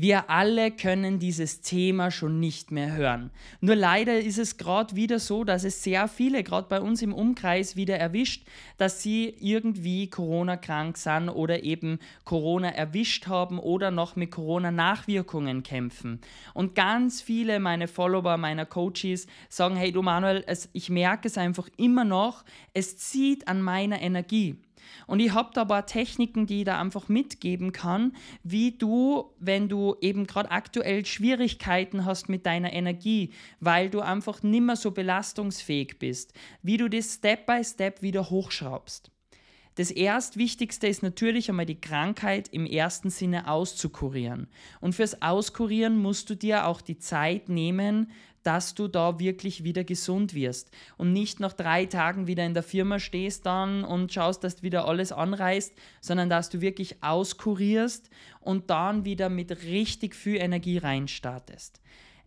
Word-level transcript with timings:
Wir 0.00 0.30
alle 0.30 0.70
können 0.70 1.18
dieses 1.18 1.60
Thema 1.60 2.12
schon 2.12 2.38
nicht 2.38 2.70
mehr 2.70 2.94
hören. 2.94 3.32
Nur 3.60 3.74
leider 3.74 4.20
ist 4.20 4.38
es 4.38 4.56
gerade 4.56 4.94
wieder 4.94 5.18
so, 5.18 5.42
dass 5.42 5.64
es 5.64 5.82
sehr 5.82 6.06
viele, 6.06 6.44
gerade 6.44 6.68
bei 6.68 6.80
uns 6.80 7.02
im 7.02 7.12
Umkreis, 7.12 7.74
wieder 7.74 7.98
erwischt, 7.98 8.46
dass 8.76 9.02
sie 9.02 9.34
irgendwie 9.40 10.08
Corona-krank 10.08 10.96
sind 10.96 11.28
oder 11.28 11.64
eben 11.64 11.98
Corona 12.24 12.68
erwischt 12.68 13.26
haben 13.26 13.58
oder 13.58 13.90
noch 13.90 14.14
mit 14.14 14.30
Corona-Nachwirkungen 14.30 15.64
kämpfen. 15.64 16.20
Und 16.54 16.76
ganz 16.76 17.20
viele 17.20 17.58
meiner 17.58 17.88
Follower, 17.88 18.36
meiner 18.36 18.66
Coaches 18.66 19.26
sagen, 19.48 19.74
hey 19.74 19.90
du 19.90 20.02
Manuel, 20.02 20.44
es, 20.46 20.68
ich 20.74 20.90
merke 20.90 21.26
es 21.26 21.36
einfach 21.36 21.68
immer 21.76 22.04
noch, 22.04 22.44
es 22.72 22.98
zieht 22.98 23.48
an 23.48 23.62
meiner 23.62 24.00
Energie. 24.00 24.58
Und 25.06 25.20
ich 25.20 25.32
habe 25.32 25.50
da 25.54 25.62
ein 25.62 25.68
paar 25.68 25.86
Techniken, 25.86 26.46
die 26.46 26.60
ich 26.60 26.64
da 26.64 26.80
einfach 26.80 27.08
mitgeben 27.08 27.72
kann, 27.72 28.16
wie 28.42 28.72
du, 28.72 29.32
wenn 29.38 29.68
du 29.68 29.96
eben 30.00 30.26
gerade 30.26 30.50
aktuell 30.50 31.04
Schwierigkeiten 31.04 32.04
hast 32.04 32.28
mit 32.28 32.46
deiner 32.46 32.72
Energie, 32.72 33.32
weil 33.60 33.90
du 33.90 34.00
einfach 34.00 34.42
nimmer 34.42 34.76
so 34.76 34.90
belastungsfähig 34.90 35.98
bist, 35.98 36.32
wie 36.62 36.76
du 36.76 36.88
das 36.88 37.14
Step 37.14 37.46
by 37.46 37.62
Step 37.64 38.02
wieder 38.02 38.30
hochschraubst. 38.30 39.10
Das 39.78 39.92
Erstwichtigste 39.92 40.88
ist 40.88 41.04
natürlich 41.04 41.48
einmal 41.48 41.64
die 41.64 41.80
Krankheit 41.80 42.48
im 42.48 42.66
ersten 42.66 43.10
Sinne 43.10 43.46
auszukurieren. 43.46 44.48
Und 44.80 44.96
fürs 44.96 45.22
Auskurieren 45.22 45.96
musst 46.02 46.28
du 46.30 46.34
dir 46.34 46.66
auch 46.66 46.80
die 46.80 46.98
Zeit 46.98 47.48
nehmen, 47.48 48.10
dass 48.42 48.74
du 48.74 48.88
da 48.88 49.20
wirklich 49.20 49.62
wieder 49.62 49.84
gesund 49.84 50.34
wirst 50.34 50.72
und 50.96 51.12
nicht 51.12 51.38
nach 51.38 51.52
drei 51.52 51.86
Tagen 51.86 52.26
wieder 52.26 52.44
in 52.44 52.54
der 52.54 52.64
Firma 52.64 52.98
stehst 52.98 53.46
dann 53.46 53.84
und 53.84 54.12
schaust, 54.12 54.42
dass 54.42 54.56
du 54.56 54.62
wieder 54.62 54.88
alles 54.88 55.12
anreißt, 55.12 55.72
sondern 56.00 56.28
dass 56.28 56.50
du 56.50 56.60
wirklich 56.60 57.04
auskurierst 57.04 58.10
und 58.40 58.70
dann 58.70 59.04
wieder 59.04 59.28
mit 59.28 59.62
richtig 59.62 60.16
viel 60.16 60.38
Energie 60.38 60.78
reinstartest. 60.78 61.80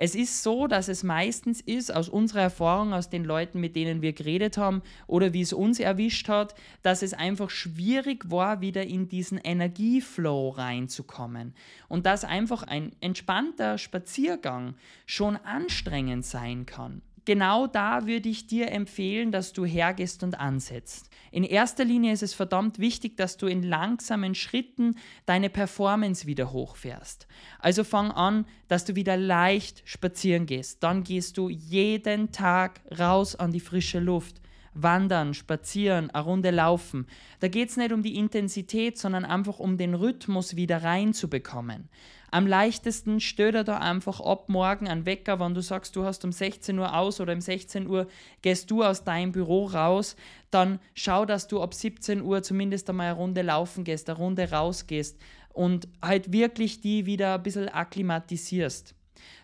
Es 0.00 0.14
ist 0.14 0.44
so, 0.44 0.68
dass 0.68 0.86
es 0.86 1.02
meistens 1.02 1.60
ist, 1.60 1.92
aus 1.92 2.08
unserer 2.08 2.42
Erfahrung, 2.42 2.92
aus 2.92 3.10
den 3.10 3.24
Leuten, 3.24 3.58
mit 3.58 3.74
denen 3.74 4.00
wir 4.00 4.12
geredet 4.12 4.56
haben 4.56 4.82
oder 5.08 5.32
wie 5.32 5.40
es 5.40 5.52
uns 5.52 5.80
erwischt 5.80 6.28
hat, 6.28 6.54
dass 6.82 7.02
es 7.02 7.14
einfach 7.14 7.50
schwierig 7.50 8.30
war, 8.30 8.60
wieder 8.60 8.86
in 8.86 9.08
diesen 9.08 9.38
Energieflow 9.38 10.50
reinzukommen. 10.50 11.52
Und 11.88 12.06
dass 12.06 12.22
einfach 12.22 12.62
ein 12.62 12.92
entspannter 13.00 13.76
Spaziergang 13.76 14.76
schon 15.04 15.34
anstrengend 15.36 16.24
sein 16.24 16.64
kann 16.64 17.02
genau 17.28 17.66
da 17.66 18.06
würde 18.06 18.30
ich 18.30 18.46
dir 18.46 18.72
empfehlen, 18.72 19.32
dass 19.32 19.52
du 19.52 19.66
hergehst 19.66 20.22
und 20.22 20.40
ansetzt. 20.40 21.10
In 21.30 21.44
erster 21.44 21.84
Linie 21.84 22.14
ist 22.14 22.22
es 22.22 22.32
verdammt 22.32 22.78
wichtig, 22.78 23.18
dass 23.18 23.36
du 23.36 23.46
in 23.48 23.62
langsamen 23.62 24.34
Schritten 24.34 24.96
deine 25.26 25.50
Performance 25.50 26.26
wieder 26.26 26.52
hochfährst. 26.52 27.26
Also 27.58 27.84
fang 27.84 28.10
an, 28.12 28.46
dass 28.68 28.86
du 28.86 28.96
wieder 28.96 29.18
leicht 29.18 29.82
spazieren 29.84 30.46
gehst. 30.46 30.82
Dann 30.82 31.04
gehst 31.04 31.36
du 31.36 31.50
jeden 31.50 32.32
Tag 32.32 32.80
raus 32.98 33.34
an 33.36 33.52
die 33.52 33.60
frische 33.60 34.00
Luft. 34.00 34.40
Wandern, 34.82 35.34
spazieren, 35.34 36.10
eine 36.10 36.24
Runde 36.24 36.50
laufen. 36.50 37.06
Da 37.40 37.48
geht 37.48 37.70
es 37.70 37.76
nicht 37.76 37.92
um 37.92 38.02
die 38.02 38.16
Intensität, 38.16 38.98
sondern 38.98 39.24
einfach 39.24 39.58
um 39.58 39.76
den 39.76 39.94
Rhythmus 39.94 40.56
wieder 40.56 40.82
reinzubekommen. 40.82 41.88
Am 42.30 42.46
leichtesten 42.46 43.20
stößt 43.20 43.54
er 43.54 43.64
da 43.64 43.78
einfach 43.78 44.20
ab 44.20 44.48
morgen 44.48 44.86
einen 44.86 45.06
Wecker, 45.06 45.40
wenn 45.40 45.54
du 45.54 45.62
sagst, 45.62 45.96
du 45.96 46.04
hast 46.04 46.24
um 46.24 46.32
16 46.32 46.78
Uhr 46.78 46.94
aus 46.94 47.20
oder 47.20 47.32
um 47.32 47.40
16 47.40 47.86
Uhr 47.86 48.06
gehst 48.42 48.70
du 48.70 48.84
aus 48.84 49.02
deinem 49.04 49.32
Büro 49.32 49.64
raus, 49.64 50.14
dann 50.50 50.78
schau, 50.94 51.24
dass 51.24 51.48
du 51.48 51.62
ab 51.62 51.72
17 51.72 52.20
Uhr 52.20 52.42
zumindest 52.42 52.90
einmal 52.90 53.06
eine 53.06 53.16
Runde 53.16 53.40
laufen 53.40 53.82
gehst, 53.82 54.10
eine 54.10 54.18
Runde 54.18 54.50
rausgehst 54.50 55.18
und 55.54 55.88
halt 56.02 56.30
wirklich 56.30 56.82
die 56.82 57.06
wieder 57.06 57.34
ein 57.34 57.42
bisschen 57.42 57.70
akklimatisierst. 57.70 58.94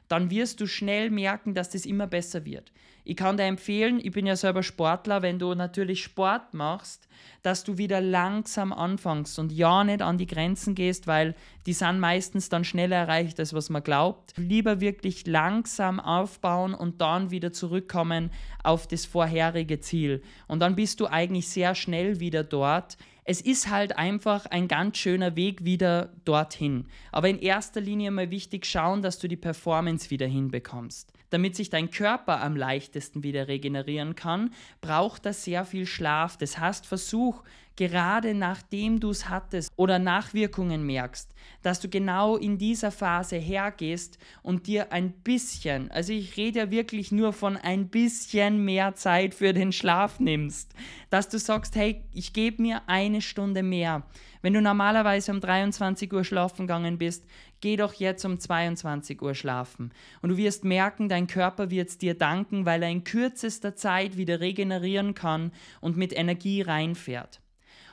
Dann 0.09 0.31
wirst 0.31 0.61
du 0.61 0.67
schnell 0.67 1.11
merken, 1.11 1.55
dass 1.55 1.71
das 1.71 1.87
immer 1.87 2.07
besser 2.07 2.45
wird. 2.45 2.71
Ich 3.06 3.16
kann 3.16 3.36
dir 3.36 3.44
empfehlen, 3.44 4.00
ich 4.02 4.12
bin 4.12 4.24
ja 4.24 4.34
selber 4.34 4.62
Sportler, 4.62 5.20
wenn 5.20 5.38
du 5.38 5.54
natürlich 5.54 6.03
Sport 6.03 6.54
machst, 6.54 7.06
dass 7.42 7.62
du 7.62 7.76
wieder 7.76 8.00
langsam 8.00 8.72
anfängst 8.72 9.38
und 9.38 9.53
ja 9.53 9.84
nicht 9.84 10.00
an 10.00 10.16
die 10.16 10.26
Grenzen 10.26 10.75
gehst, 10.75 11.06
weil 11.06 11.34
die 11.66 11.75
sind 11.75 12.00
meistens 12.00 12.48
dann 12.48 12.64
schneller 12.64 12.97
erreicht, 12.97 13.38
als 13.38 13.53
was 13.53 13.69
man 13.69 13.82
glaubt. 13.82 14.32
Lieber 14.38 14.81
wirklich 14.81 15.26
langsam 15.26 16.00
aufbauen 16.00 16.72
und 16.72 17.03
dann 17.03 17.31
wieder 17.31 17.53
zurückkommen 17.53 18.31
auf 18.62 18.87
das 18.87 19.04
vorherige 19.04 19.81
Ziel. 19.81 20.22
Und 20.48 20.60
dann 20.60 20.75
bist 20.75 20.98
du 21.00 21.06
eigentlich 21.06 21.48
sehr 21.48 21.75
schnell 21.75 22.20
wieder 22.20 22.43
dort. 22.43 22.97
Es 23.27 23.41
ist 23.41 23.71
halt 23.71 23.97
einfach 23.97 24.45
ein 24.47 24.69
ganz 24.69 24.99
schöner 24.99 25.35
Weg 25.35 25.65
wieder 25.65 26.12
dorthin. 26.27 26.87
Aber 27.11 27.31
in 27.31 27.39
erster 27.39 27.81
Linie 27.81 28.11
mal 28.11 28.31
wichtig 28.31 28.67
schauen, 28.67 29.01
dass 29.01 29.19
du 29.19 29.29
die 29.29 29.37
Performance 29.37 30.11
wieder 30.11 30.27
hinbekommst. 30.27 31.11
Damit 31.31 31.57
sich 31.57 31.71
dein 31.71 31.91
Körper 31.91 32.43
am 32.43 32.55
leichtesten 32.55 33.23
wieder 33.23 33.49
regenerieren 33.49 34.15
kann, 34.15 34.53
braucht 34.83 35.25
er 35.25 35.33
sehr 35.33 35.65
viel 35.65 35.87
Schlaf. 35.87 36.37
Das 36.37 36.59
heißt, 36.59 36.87
versuch, 36.87 37.43
gerade 37.77 38.35
nachdem 38.35 39.01
du 39.01 39.11
es 39.11 39.29
hattest 39.29 39.73
oder 39.77 39.99
Nachwirkungen 39.99 40.85
merkst, 40.85 41.35
dass 41.62 41.81
du 41.81 41.89
genau 41.89 42.37
in 42.37 42.59
dieser 42.59 42.91
Phase 42.91 43.37
hergehst 43.37 44.19
und 44.43 44.67
dir 44.67 44.93
ein 44.93 45.12
bisschen, 45.12 45.91
also 45.91 46.12
ich 46.12 46.37
rede 46.37 46.61
ja 46.61 46.71
wirklich 46.71 47.12
nur 47.12 47.33
von 47.33 47.57
ein 47.57 47.89
bisschen 47.89 48.65
mehr 48.65 48.95
Zeit 48.95 49.35
für 49.35 49.53
den 49.53 49.73
Schlaf 49.73 50.21
nimmst, 50.21 50.73
dass 51.11 51.29
du 51.29 51.39
sagst, 51.39 51.75
hey, 51.77 52.03
ich 52.12 52.33
gebe 52.33 52.62
mir 52.62 52.83
eine 52.87 53.21
Stunde 53.21 53.62
mehr. 53.62 54.05
Wenn 54.43 54.53
du 54.53 54.61
normalerweise 54.61 55.33
um 55.33 55.41
23 55.41 56.12
Uhr 56.12 56.23
schlafen 56.23 56.67
gegangen 56.67 56.99
bist, 56.99 57.25
geh 57.62 57.77
doch 57.77 57.95
jetzt 57.95 58.27
um 58.27 58.39
22 58.39 59.23
Uhr 59.23 59.35
schlafen. 59.35 59.91
Und 60.21 60.29
du 60.29 60.37
wirst 60.37 60.65
merken, 60.65 61.09
dein 61.09 61.27
Körper 61.27 61.71
wird 61.71 61.89
es 61.89 61.97
dir 61.97 62.12
danken, 62.12 62.67
weil 62.67 62.83
er 62.83 62.91
in 62.91 63.05
kürzester 63.05 63.75
Zeit 63.75 64.19
wieder 64.19 64.41
regenerieren 64.41 65.15
kann 65.15 65.51
und 65.81 65.97
mit 65.97 66.15
Energie 66.15 66.61
reinfährt. 66.61 67.41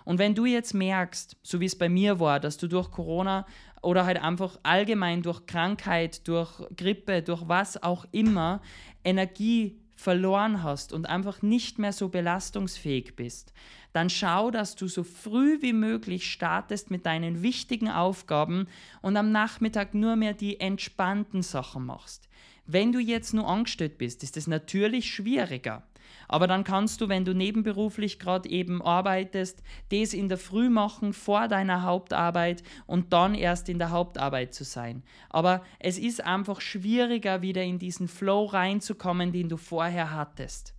Und 0.06 0.19
wenn 0.19 0.35
du 0.35 0.45
jetzt 0.45 0.73
merkst, 0.73 1.38
so 1.44 1.59
wie 1.59 1.66
es 1.66 1.78
bei 1.78 1.89
mir 1.89 2.19
war, 2.19 2.39
dass 2.39 2.57
du 2.57 2.67
durch 2.67 2.91
Corona 2.91 3.45
oder 3.81 4.06
halt 4.06 4.22
einfach 4.22 4.59
allgemein 4.63 5.22
durch 5.22 5.45
Krankheit, 5.45 6.28
durch 6.28 6.63
Grippe, 6.75 7.22
durch 7.22 7.47
was 7.47 7.81
auch 7.81 8.06
immer 8.12 8.62
Energie 9.03 9.79
verloren 10.01 10.63
hast 10.63 10.94
und 10.94 11.07
einfach 11.07 11.41
nicht 11.41 11.78
mehr 11.78 11.94
so 11.94 12.09
belastungsfähig 12.09 13.16
bist, 13.16 13.53
dann 13.94 14.09
schau, 14.09 14.50
dass 14.50 14.75
du 14.75 14.88
so 14.88 15.03
früh 15.03 15.62
wie 15.62 15.73
möglich 15.73 16.31
startest 16.31 16.89
mit 16.89 17.06
deinen 17.06 17.44
wichtigen 17.44 17.89
Aufgaben 17.89 18.68
und 19.01 19.16
am 19.16 19.31
Nachmittag 19.31 19.94
nur 19.94 20.16
mehr 20.16 20.33
die 20.33 20.59
entspannten 20.59 21.44
Sachen 21.44 21.85
machst. 21.85 22.28
Wenn 22.66 22.91
du 22.91 23.00
jetzt 23.00 23.33
nur 23.33 23.47
angestellt 23.47 23.97
bist, 23.97 24.23
ist 24.23 24.38
es 24.38 24.47
natürlich 24.47 25.13
schwieriger. 25.13 25.83
Aber 26.28 26.47
dann 26.47 26.63
kannst 26.63 27.01
du, 27.01 27.09
wenn 27.09 27.25
du 27.25 27.34
nebenberuflich 27.34 28.19
gerade 28.19 28.50
eben 28.50 28.81
arbeitest, 28.81 29.62
das 29.89 30.13
in 30.13 30.29
der 30.29 30.38
Früh 30.38 30.69
machen 30.69 31.13
vor 31.13 31.47
deiner 31.47 31.84
Hauptarbeit 31.84 32.63
und 32.88 33.13
dann 33.13 33.35
erst 33.35 33.69
in 33.69 33.79
der 33.79 33.91
Hauptarbeit 33.91 34.53
zu 34.53 34.63
sein. 34.63 35.03
Aber 35.29 35.63
es 35.79 35.97
ist 35.97 36.23
einfach 36.23 36.62
schwieriger, 36.62 37.41
wieder 37.41 37.63
in 37.63 37.79
diesen 37.79 38.07
Flow 38.07 38.45
reinzukommen, 38.45 39.31
den 39.31 39.50
du 39.50 39.57
vorher 39.57 40.13
hattest. 40.13 40.73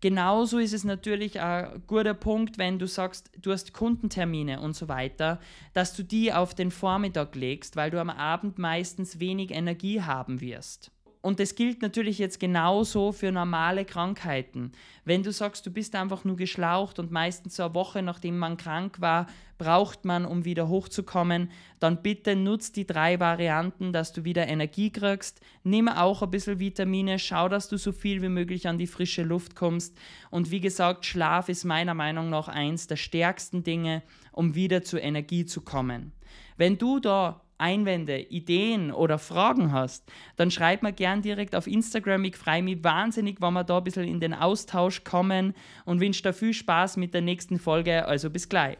Genauso 0.00 0.58
ist 0.58 0.74
es 0.74 0.84
natürlich 0.84 1.40
ein 1.40 1.82
guter 1.86 2.12
Punkt, 2.12 2.58
wenn 2.58 2.78
du 2.78 2.86
sagst, 2.86 3.30
du 3.40 3.50
hast 3.50 3.72
Kundentermine 3.72 4.60
und 4.60 4.76
so 4.76 4.88
weiter, 4.88 5.40
dass 5.72 5.94
du 5.94 6.02
die 6.02 6.32
auf 6.32 6.54
den 6.54 6.70
Vormittag 6.70 7.34
legst, 7.34 7.76
weil 7.76 7.90
du 7.90 7.98
am 7.98 8.10
Abend 8.10 8.58
meistens 8.58 9.20
wenig 9.20 9.52
Energie 9.52 10.02
haben 10.02 10.42
wirst. 10.42 10.90
Und 11.26 11.40
das 11.40 11.56
gilt 11.56 11.82
natürlich 11.82 12.20
jetzt 12.20 12.38
genauso 12.38 13.10
für 13.10 13.32
normale 13.32 13.84
Krankheiten. 13.84 14.70
Wenn 15.04 15.24
du 15.24 15.32
sagst, 15.32 15.66
du 15.66 15.72
bist 15.72 15.96
einfach 15.96 16.22
nur 16.22 16.36
geschlaucht 16.36 17.00
und 17.00 17.10
meistens 17.10 17.56
so 17.56 17.64
eine 17.64 17.74
Woche, 17.74 18.00
nachdem 18.00 18.38
man 18.38 18.56
krank 18.56 19.00
war, 19.00 19.26
braucht 19.58 20.04
man, 20.04 20.24
um 20.24 20.44
wieder 20.44 20.68
hochzukommen, 20.68 21.50
dann 21.80 22.00
bitte 22.00 22.36
nutzt 22.36 22.76
die 22.76 22.86
drei 22.86 23.18
Varianten, 23.18 23.92
dass 23.92 24.12
du 24.12 24.22
wieder 24.22 24.46
Energie 24.46 24.92
kriegst. 24.92 25.40
Nimm 25.64 25.88
auch 25.88 26.22
ein 26.22 26.30
bisschen 26.30 26.60
Vitamine, 26.60 27.18
schau, 27.18 27.48
dass 27.48 27.68
du 27.68 27.76
so 27.76 27.90
viel 27.90 28.22
wie 28.22 28.28
möglich 28.28 28.68
an 28.68 28.78
die 28.78 28.86
frische 28.86 29.24
Luft 29.24 29.56
kommst. 29.56 29.98
Und 30.30 30.52
wie 30.52 30.60
gesagt, 30.60 31.06
Schlaf 31.06 31.48
ist 31.48 31.64
meiner 31.64 31.94
Meinung 31.94 32.30
nach 32.30 32.46
eins 32.46 32.86
der 32.86 32.96
stärksten 32.96 33.64
Dinge, 33.64 34.04
um 34.30 34.54
wieder 34.54 34.84
zur 34.84 35.02
Energie 35.02 35.44
zu 35.44 35.62
kommen. 35.62 36.12
Wenn 36.56 36.78
du 36.78 37.00
da 37.00 37.42
Einwände, 37.58 38.18
Ideen 38.18 38.90
oder 38.90 39.18
Fragen 39.18 39.72
hast, 39.72 40.04
dann 40.36 40.50
schreib 40.50 40.82
mir 40.82 40.92
gern 40.92 41.22
direkt 41.22 41.54
auf 41.54 41.66
Instagram. 41.66 42.24
Ich 42.24 42.36
freue 42.36 42.62
mich 42.62 42.82
wahnsinnig, 42.84 43.40
wenn 43.40 43.54
wir 43.54 43.64
da 43.64 43.78
ein 43.78 43.84
bisschen 43.84 44.04
in 44.04 44.20
den 44.20 44.34
Austausch 44.34 45.04
kommen 45.04 45.54
und 45.84 46.00
wünsche 46.00 46.22
dir 46.22 46.32
viel 46.32 46.52
Spaß 46.52 46.96
mit 46.96 47.14
der 47.14 47.22
nächsten 47.22 47.58
Folge. 47.58 48.06
Also 48.06 48.30
bis 48.30 48.48
gleich. 48.48 48.78